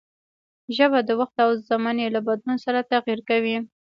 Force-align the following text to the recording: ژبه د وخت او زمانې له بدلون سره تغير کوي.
ژبه 0.75 0.99
د 1.07 1.09
وخت 1.19 1.35
او 1.45 1.51
زمانې 1.69 2.05
له 2.15 2.19
بدلون 2.27 2.57
سره 2.65 2.87
تغير 2.91 3.19
کوي. 3.29 3.57